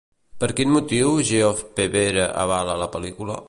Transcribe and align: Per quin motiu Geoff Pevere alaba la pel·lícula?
Per 0.43 0.47
quin 0.59 0.71
motiu 0.75 1.11
Geoff 1.31 1.61
Pevere 1.81 2.27
alaba 2.45 2.81
la 2.85 2.93
pel·lícula? 2.97 3.37